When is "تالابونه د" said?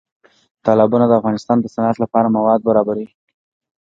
0.65-1.13